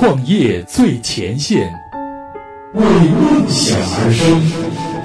[0.00, 1.58] 创业最前线，
[2.72, 4.97] 为梦想而生。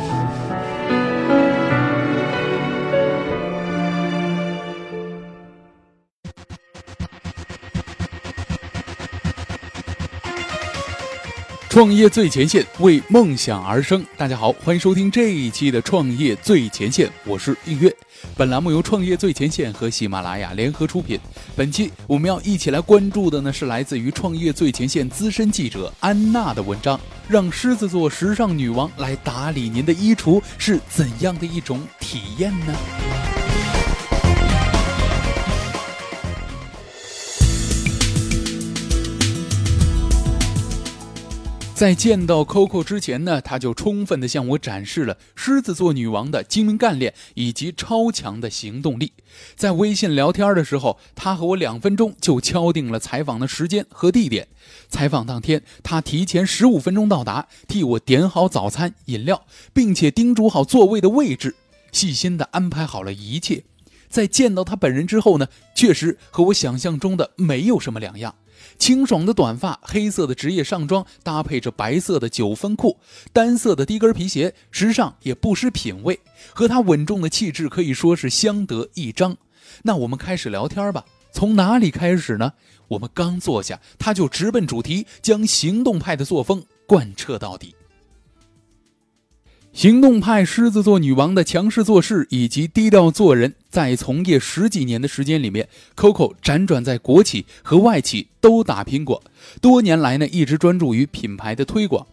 [11.74, 14.06] 创业最前线，为梦想而生。
[14.16, 17.92] 大家好，欢迎收听这一期的创业最前线，我是映月。
[18.38, 21.20] 本栏目由创业最前线和喜马拉雅联合出品。
[21.56, 27.00] 本期我们要一起来关注的呢，是来自于创业最前线资深记者安娜的文章。
[27.28, 33.42] 让狮子座时尚女王来打理您的衣橱，是怎样的一种体验呢？
[41.83, 49.11] 在见到 Coco 之前呢，他就充分的向我展示了狮子座女王的精明干练以及超强的行动力。
[49.57, 54.47] 在微信聊天的时候，他和我两分钟就敲定了采访的时间和地点。
[54.88, 61.53] 采访当天，他提前十五分钟到达，替我点好早餐、饮料，并且叮嘱好座位的位置，
[61.91, 63.65] 细心的安排好了一切。
[64.08, 68.33] 在见到他本人之后呢，确实和我想象中的没有什么两样。
[68.78, 72.97] 清爽的短发，黑色的职业上装，搭配着白色的九分裤，
[73.31, 76.20] 单色的低跟皮鞋，时尚也不失品味，
[76.53, 79.38] 和他稳重的气质可以说是相得益彰。
[79.83, 82.53] 那我们开始聊天吧，从哪里开始呢？
[82.89, 87.75] 我们刚坐下，他就直奔主题，将行动派的作风贯彻到底。
[89.73, 99.23] 行动派狮子座女王的强势做事以及低调做人，在从业十几年的时间里面，Coco 辗转在国企和外企都打拼过。
[99.59, 102.05] 多年来呢，一直专注于品牌的推广。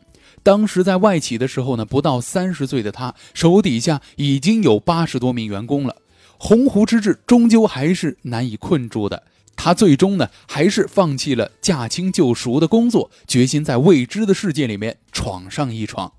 [0.42, 5.96] 当时在外企的时候呢，不到三十岁的他，手底下已经有八十多名员工了。
[6.38, 9.22] 鸿鹄之志终究还是难以困住的，
[9.54, 16.10] 他最终呢，还是放弃了驾轻就熟的工作，决心在未知的世界里面闯上一闯。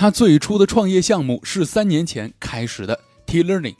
[0.00, 3.74] 他最初的创业项目是三年前开始的 T Learning，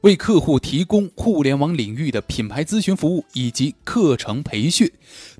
[0.00, 4.90] 为客户提供互联网领域的品牌咨询服务以及课程培训，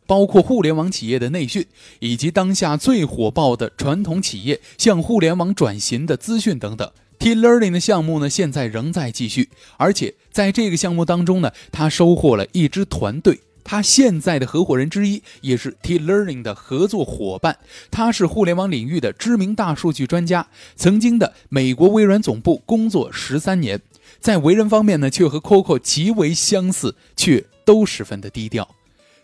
[0.07, 1.65] 包括互联网企业的内训，
[2.01, 6.93] 以及当下最火爆的传统企业向互联网转型的资讯等等。
[7.19, 9.49] T Learning 的项目呢，现在仍在继续，
[9.79, 13.41] 而且在这个项目当中呢，他收获了一支团队。
[13.69, 17.59] 他现在的合伙人之一也是 T Learning 的合作伙伴，
[17.91, 23.79] 他是互联网领域的知名大数据专家，曾经的美国微软总部工作十三年，
[24.21, 28.67] 在为人方面呢，却和 Coco 极为相似，却都十分的低调。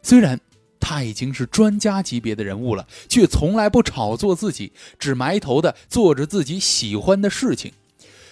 [0.03, 0.39] 虽然
[0.79, 7.73] 他已经是专家级别的人物了，却从来不炒作自己，只埋头的做着自己喜欢的事情。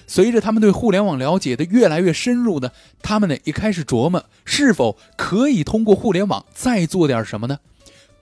[0.07, 2.71] 随着他们对互联网了解的越来越深入呢，
[3.03, 7.59] 他们呢也开始琢磨是否可以通过互联网再做点什么呢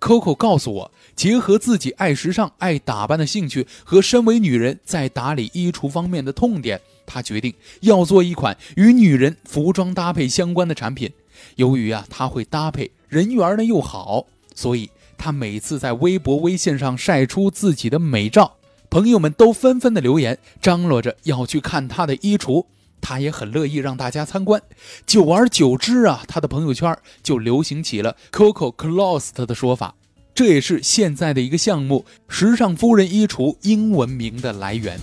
[0.00, 11.10] ？Coco 告诉我，结合自己爱时尚、爱打扮的兴趣和身为女人在打理衣橱方面的痛点，她决定要做一款与女人服装搭配相关的产品。
[11.56, 14.88] 由于啊，她会搭配，人缘呢又好，所以
[15.18, 18.56] 她每次在微博、微信上晒出自己的美照。
[18.90, 22.66] 朋友们都纷纷的留言，张罗着要去看他的衣橱，
[23.00, 24.60] 他也很乐意让大家参观。
[25.06, 29.94] 久而久之啊，他的朋友圈就流行起了 “Coco Closet” 的说法，
[30.34, 34.98] 这也是现在的一个项目——时尚夫人衣橱英文名的来源。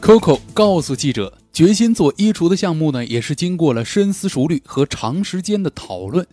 [0.00, 1.36] Coco 告诉记者。
[1.56, 6.26] 决心做衣橱的项目呢，也是经过了深思熟虑和长时间的讨论。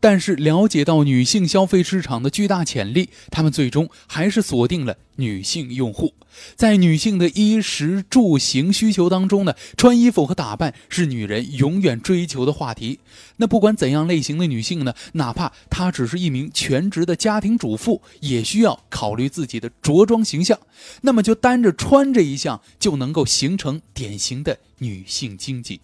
[0.00, 6.14] 但是了解到女性消费市场的巨大潜力，他们最终还是锁定了女性用户。
[6.56, 12.98] 在女性的衣食住行需求当中呢，穿衣服和打扮是女人永远追求的话题。
[13.36, 20.58] 那不管怎样类型的女性呢，哪怕她只是一名全职的家庭主妇，也需要考虑自己的着装形象。
[21.02, 25.80] 那么就单着穿这一项就能够形成典型的女性经济。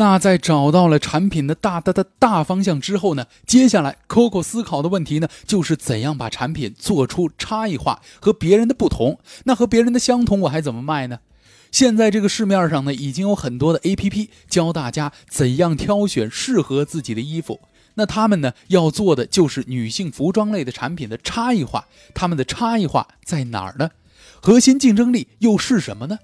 [0.00, 9.20] 那在找到了产品的大大的大方向之后呢，接下来 Coco 思考的问题呢，就是怎样把产品做出差异化和别人的不同。
[9.44, 11.18] 那和别人的相同，我还怎么卖呢？
[11.70, 17.60] 现在这个市面上呢，已经有很多的 APP 教大家怎样挑选适合自己的衣服。
[17.96, 21.88] 那他们呢，要做的就是女性服装类的产品的差异化。
[22.14, 23.90] 他们的差异化在哪儿呢？
[24.40, 26.20] 核心竞争力又是什么呢？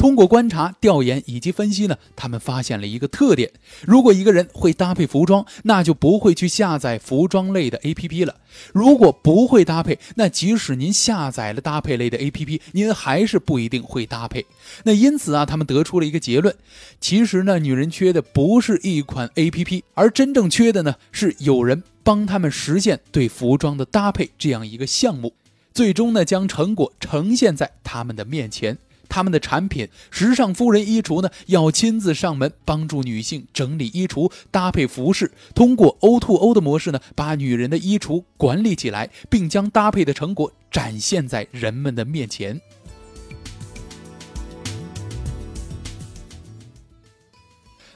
[0.00, 3.52] 通过观察、调研以及分析呢，他们发现了一个特点：
[3.82, 8.32] 如果一个人会搭配服装，那就不会去下载服装类的 APP 了；
[8.72, 14.46] 如果不会搭配，那即使您下载了搭配类的 APP，您还是不一定会搭配。
[14.84, 16.56] 那因此啊，他们得出了一个结论：
[16.98, 25.34] 其实呢，女人缺的不是一款 APP，而真正缺的呢，是有人帮他们实现对服装的搭配这样一个项目。
[25.74, 28.78] 最终呢，将成果呈现在他们的面前。
[29.10, 42.58] 他们的产品“时尚夫人衣橱”呢，要亲自上门帮助女性整理衣橱、搭配服饰，通过 O2O 的模式呢，把女人的衣橱管理起来，并将搭配的成果展现在人们的面前。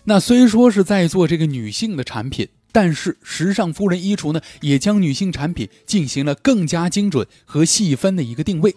[0.03, 2.49] 那虽说是在做这个女性的产品。
[2.75, 8.75] 但是，时尚夫人衣橱呢，也将女性产品进行了更加精准和细分的一个定位。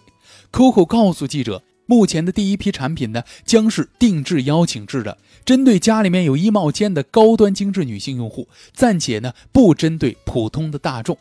[0.52, 11.16] COCO 告诉记者，目前的第一批产品呢，将是定制邀请制的，针对家里面有衣帽间的高端精致女性用户，暂且呢不针对普通的大众。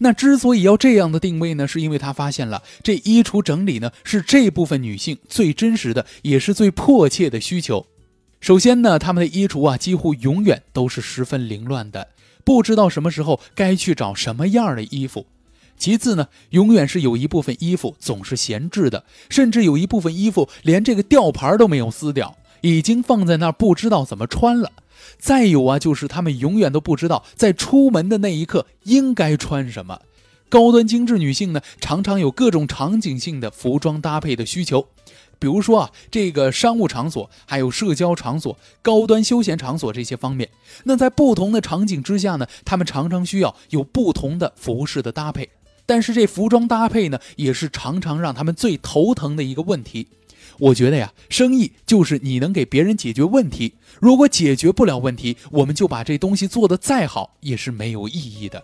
[0.00, 7.86] 那之所以要这样的定位呢，是因为他发现了这衣橱整理呢，是这部分女性最真实的，也是最迫切的需求。
[8.38, 12.08] 首先呢，他们的衣橱啊，几乎永远都是十分凌乱的，
[12.44, 15.24] 不知道什么时候该去找什么样的衣服。
[15.82, 24.70] 其次呢，永远是有一部分衣服总是闲置的，甚至有一部分衣服连这个吊牌都没有撕掉，已经放在那儿不知道怎么穿了。
[25.18, 30.00] 再有啊，就是他们永远都不知道在出门的那一刻应该穿什么。
[30.48, 34.86] 高端精致女性呢，常常有各种场景性的服装搭配的需求。
[35.40, 40.48] 比如说啊，这个商务场所，还有社交场所、高端休闲场所这些方面，
[40.84, 45.50] 那在不同的场景之下呢，他们常常需要有不同的服饰的搭配。
[45.86, 50.08] 但是这服装搭配呢，也是常常让他们最头疼的一个问题。
[50.58, 58.62] 我觉得呀，生意就是你能给别人解决问题，如果解决不了问题，我们就把这东西做得再好，也是没有意义的。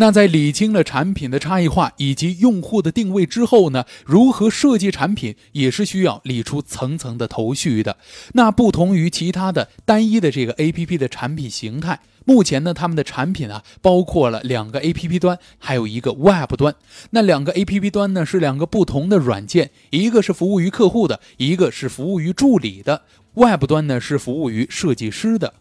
[0.00, 7.96] 那在理清了产品的差异化以及用户的定位之后呢，如何设计产品也是需要理出层层的头绪的。
[8.34, 16.76] 那不同于其他的单一的这个 A P P 的产品形态，目前呢，他们的产品啊包括了两个 A P P 端，还有一个 Web 端。
[17.10, 23.02] 那两个 A P P 端呢是两个不同的软件，一个是服务于客户的，一个是服务于助理的。
[23.34, 25.54] Web 端呢是服务于设计师的。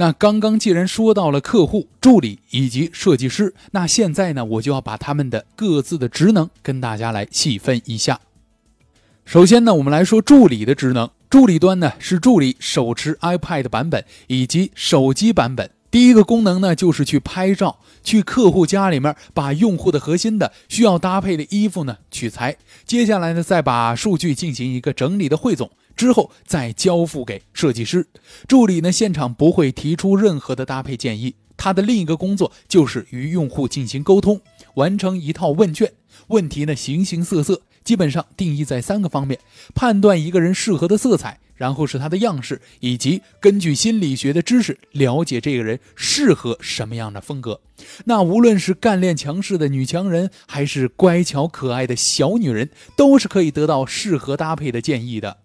[0.00, 8.18] 那刚刚既然说到了客户、助理以及设计师，那现在呢，我就要把他们的各自的职能跟大家来细分一下。
[9.26, 11.10] 首先呢，我们来说助理的职能。
[11.28, 15.70] 助理端呢是助理手持 iPad 版本以及手机版本。
[15.90, 22.56] 第一个功能呢就是去拍照，去客户家里面把用户的核心的需要搭配的衣服呢取材。
[22.86, 25.70] 接下来呢再把数据进行一个整理的汇总。
[25.96, 28.06] 之后再交付给设计师
[28.48, 31.34] 助理呢，现场不会提出任何的搭配建议。
[31.56, 34.40] 他的另一个工作就是与用户进行沟通，
[34.76, 35.92] 完成一套问卷。
[36.28, 39.38] 问题呢形形色色，基本上定义在三个方面：
[39.74, 47.60] 判断一个人适合的色彩，然后是他的样式，以及根据心理学的知识了解这个人适合什么样的风格。
[48.06, 55.38] 那无论是干练强势的女强人，还是乖巧可爱的小女人，都是可以得到适合搭配的建议的。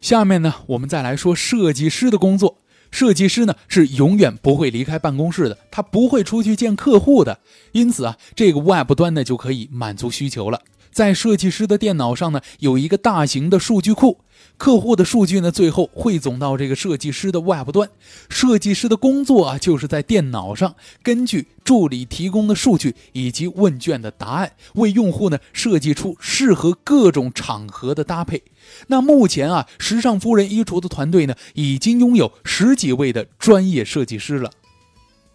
[0.00, 2.58] 下面呢，我们再来说设计师的工作。
[2.92, 7.40] 设计师呢是永远不会离开办公室的，他不会出去见客户的。
[7.72, 10.60] 因此啊，这个 Web 端呢就可以满足需求了。
[10.96, 14.16] 在设计师的电脑上呢，有一个大型的数据库。
[14.56, 17.90] 客户的数据呢，最后汇总到这个设计师的 Web 端。
[18.30, 28.42] 设计师的工作啊，就是在电脑上根据助理提供的数据以及问卷的答案，为用户呢设计出适合各种场合的搭配。
[28.86, 34.50] 那目前啊，时尚夫人衣橱的团队呢，已经拥有十几位的专业设计师了。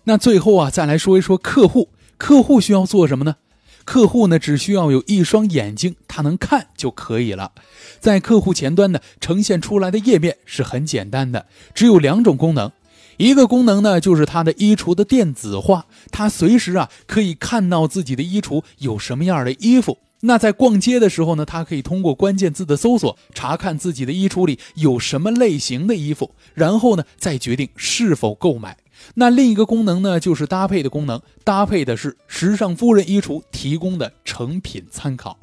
[0.06, 3.36] 那最后啊，再来说一说客户，客户需要做什么呢？
[3.84, 7.52] 客户呢，只需要有一双眼睛，他能看就可以了。
[8.00, 12.72] 在客户前端呢，呈现出来的页面是很简单的，只有两种功能。
[13.18, 19.98] 一个功能呢，就是他的衣橱的电子化，他随时啊可以看到自己的衣橱有什么样的衣服。
[20.22, 28.78] 那在逛街的时候呢，他可以通过关键字的搜索，查看自己的衣橱里有什么类型的衣服，然后呢再决定是否购买。
[29.16, 35.38] 那另一个功能呢，就是搭配的功能，搭配的是时尚夫人衣橱提供的成品参考。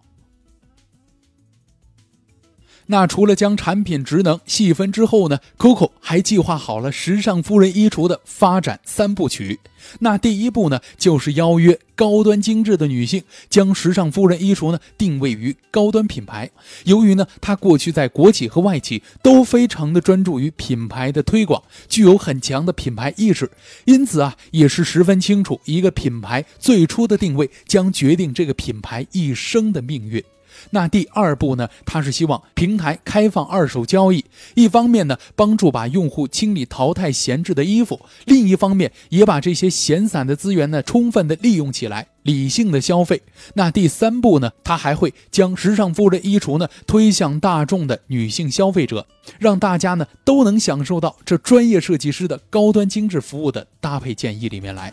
[2.87, 9.61] 那除了将产品职能细分之后呢，Coco 还计划好了时尚夫人衣橱的发展三部曲。
[10.00, 16.50] 那第一步呢，就是邀约高端精致的女性，将时尚夫人衣橱呢定位于高端品牌。
[16.85, 23.50] 由于呢，她过去在国企和外企都非常的专注于品牌的推广，具有很强的品牌意识，
[23.85, 30.23] 因此啊，也是十分清楚一个品牌最初的定位将决定这个品牌一生的命运。
[30.71, 31.69] 那第二步呢？
[31.85, 34.25] 他是希望平台开放二手交易，
[34.55, 43.23] 一方面呢帮助把用户清理淘汰闲置的衣服，另一方面也把这些闲散的资源呢充分的利用起来，理性的消费。
[43.55, 44.53] 那第三步呢？
[44.62, 49.07] 他还会将时尚夫人衣橱呢推向大众的女性消费者，
[49.38, 54.93] 让大家呢都能享受到这专业设计师的高端精致服务的搭配建议里面来。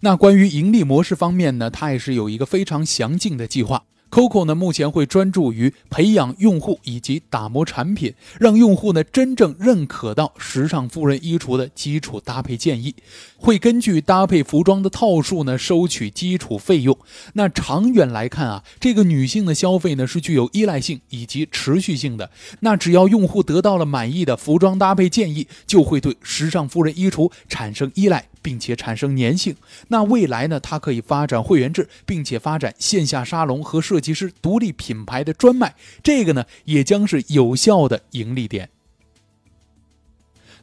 [0.00, 3.84] 那关于盈利模式方面呢，它也是有一个非常详尽的计划。
[4.10, 12.94] Coco 呢，目前会专注于培养用户以及打磨产品，让用户呢真正认可到时尚夫人衣橱的基础搭配建议，
[13.36, 16.96] 会根据搭配服装的套数呢收取基础费用。
[17.34, 22.30] 那长远来看啊，这个女性的消费呢是具有依赖性以及持续性的。
[22.60, 28.26] 那只要用户得到了满意的服装搭配建议，就会对时尚夫人衣橱产生依赖。
[28.42, 29.56] 并且产生粘性，
[29.88, 30.60] 那未来呢？
[30.60, 38.68] 它可以发展会员制，并且发展线下沙龙和设计师独立品牌的专卖，这个呢也将是有效的盈利点。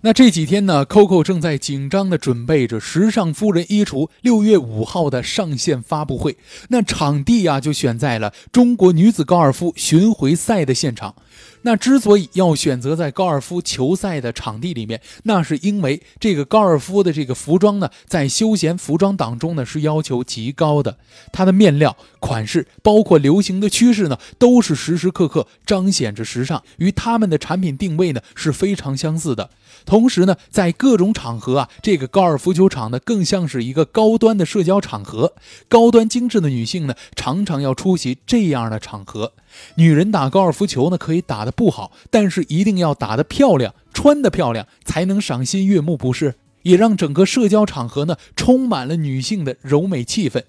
[0.02, 6.38] 那这几天呢，Coco 正在紧张的准备着时尚夫人衣橱六月五号的上线发布会。
[6.70, 11.16] 那场地呀，就选在了中国女子高尔夫巡回赛的现场。
[11.64, 20.98] 那之所以要选择在高尔夫球赛的场地里面，那是因为这个高尔夫的这个服装呢，在休闲服装当中呢是要求极高的，
[21.32, 29.50] 它的面料、款式，包括流行的趋势呢，都是时时刻刻彰显着时尚，与他们的产品定位呢是非常相似的。
[29.86, 35.34] 同时呢，在各种场合啊，这个高尔夫球场呢，更像是一个高端的社交场合。
[35.68, 39.34] 高端精致的女性呢，常常要出席这样的场合。
[39.76, 46.36] 女人打高尔夫球呢，可以打得不好，但是一定要打得漂亮，穿得漂亮，才能赏心悦目，不是？
[46.64, 50.44] 也让整个社交场合呢，充满了女性的柔美气氛。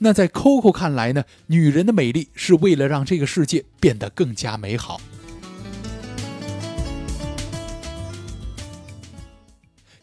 [0.00, 5.00] 那在 Coco 看来呢，女人的美丽是为了让这个世界变得更加美好。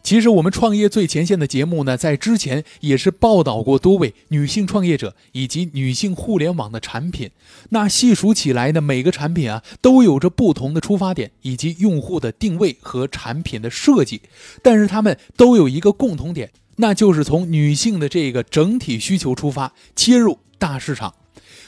[0.08, 7.30] 其实我们创业最前线的节目呢，在之前也是报道过多位女性创业者以及女性互联网的产品。
[7.72, 14.22] 那细数起来呢，每个产品啊都有着不同的出发点以及用户的定位和产品的设计，
[14.64, 21.14] 但是它们都有一个共同点，那就是从女性的这个整体需求出发，切入大市场。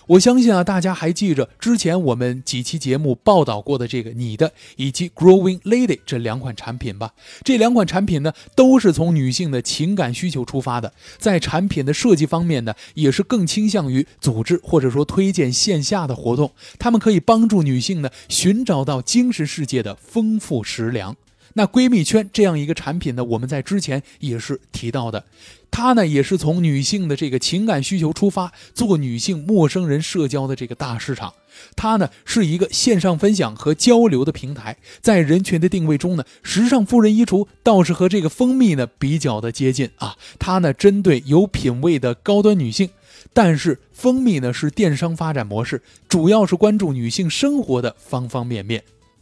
[0.10, 7.12] 我相信啊，大家还记着之前我们几期节目报道过的这个你的以及 Growing Lady 这两款产品吧？
[7.44, 21.16] 这两款产品呢，都是从女性的情感需求出发的，在产品的设计方面呢，也是更倾向于组织或者说推荐线下的活动，它们可以帮助女性呢寻找到精神世界的丰富食粮。
[21.60, 25.26] 那闺蜜圈这样一个产品呢，我们在之前也是提到的，
[25.70, 31.34] 它呢也是从女性的这个情感需求出发，做女性陌生人社交的这个大市场。
[31.76, 40.16] 它呢是一个线上分享和交流的平台，在人群的定位中呢，时尚夫人衣橱倒是和这个蜂蜜呢比较的接近啊。
[40.40, 42.90] 它呢针对有品位的高端女性，
[43.34, 48.82] 但是蜂蜜呢是电商发展模式，主要是关注女性生活的方方面面。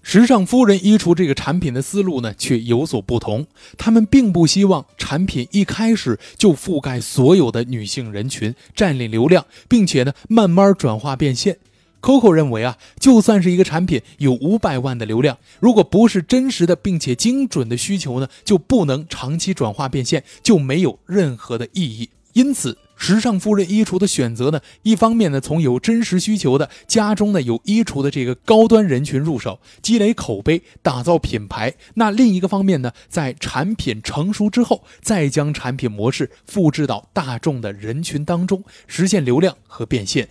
[0.09, 3.45] 时尚夫人衣橱这个产品的思路呢，却有所不同。
[3.77, 11.57] 他们并不希望产品一开始就覆盖所有的女性人群，占领流量，并且呢，慢慢转化变现。
[11.99, 22.09] Coco 认为啊，就算是一个产品有五百万的流量，如果不是真实的并且精准的需求呢，就不能长期转化变现，就没有任何的意义。
[22.31, 22.77] 因此。
[22.97, 40.27] 时尚夫人衣橱的选择呢，一方面呢，从有真实需求的家中呢有衣橱的这个高端人群入手，积累口碑，打造品牌；那另一个方面呢，在产品成熟之后，再将产品模式复制到大众的人群当中，实现流量和变现。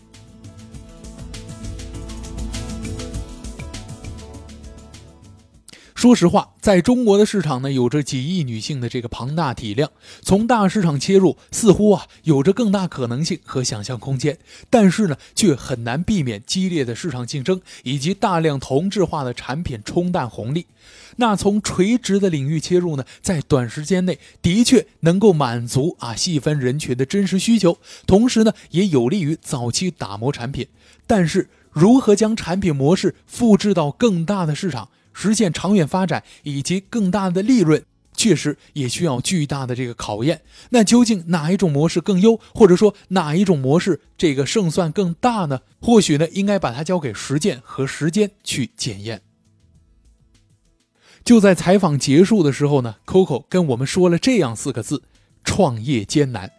[5.96, 14.36] 说实话，在中国的市场呢，有着几亿女性的这个庞大体量，从大市场切入，似乎啊有着更大可能性和想象空间。
[14.68, 20.66] 但是呢，却很难避免激烈的市场竞争以及大量同质化的产品冲淡红利。
[21.16, 30.68] 那从垂直的领域切入呢，在短时间内的确能够满足啊细分人群的真实需求，同时呢，也有利于早期打磨产品。
[31.06, 34.90] 但是，如何将产品模式复制到更大的市场？
[35.18, 37.82] 实现长远发展以及更大的利润，
[38.14, 40.42] 确实也需要巨大的这个考验。
[40.68, 45.60] 那究竟哪一种模式更优，或者说哪一种模式这个胜算更大呢？
[45.80, 49.22] 或许呢，应该把它交给实践和时间去检验。
[51.24, 55.02] 就在采访结束的时候呢，Coco 跟我们说了这样四个字：
[55.42, 56.52] 创业艰难。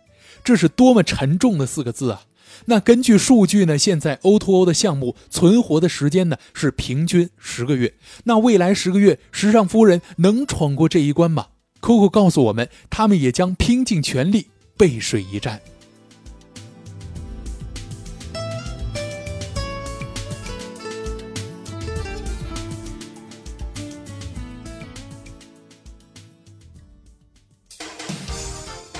[0.43, 2.23] 这是多么沉重的四个字啊！
[2.65, 7.93] 那根据数据呢，现在 O2O 的项目存活的时间呢是平均十个月。
[8.25, 11.47] 那未来十个月，时尚夫人能闯过这一关吗
[11.81, 15.61] ？Coco 告诉我们，他们也将拼尽全力背水一战。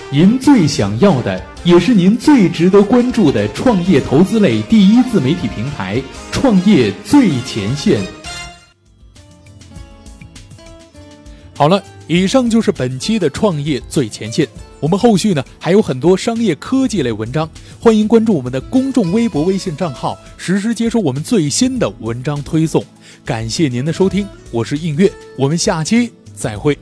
[0.10, 8.02] 您最想要的，也是您最值得关注的创业投资类第一自媒体平台——创业最前线。
[11.54, 14.48] 好了，以上就是本期的创业最前线。
[14.80, 22.82] 我们后续呢还有很多商业科技类文章，欢迎关注我们的公众微博、微信账号，实时接收我们最新的文章推送。
[23.26, 26.78] 感谢您的收听，我是映月，我们下期再会。